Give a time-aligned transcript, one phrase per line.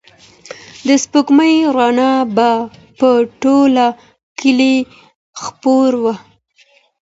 [0.87, 2.49] د سپوږمۍ رڼا به
[2.99, 3.09] په
[3.41, 3.75] ټول
[4.39, 4.75] کلي
[5.43, 6.15] خپره وه.